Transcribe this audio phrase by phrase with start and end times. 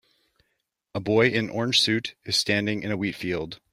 [0.95, 3.59] A boy in orange suit is standing in a wheat field.